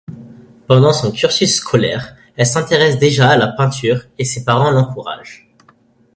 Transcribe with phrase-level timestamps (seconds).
[0.65, 5.47] Pendant son cursus scolaire, elle s'intéresse déjà à la peinture et ses parents l'encouragent.